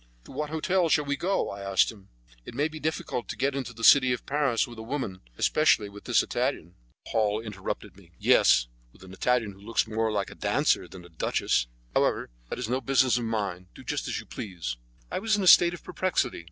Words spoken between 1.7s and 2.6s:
him. "It